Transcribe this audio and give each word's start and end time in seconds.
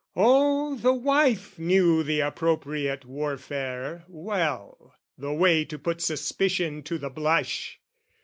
Oh, 0.15 0.75
the 0.75 0.95
wife 0.95 1.59
knew 1.59 2.01
the 2.01 2.21
appropriate 2.21 3.05
warfare 3.05 4.03
well, 4.07 4.95
The 5.15 5.31
way 5.31 5.63
to 5.65 5.77
put 5.77 6.01
suspicion 6.01 6.81
to 6.81 6.97
the 6.97 7.11
blush! 7.11 7.79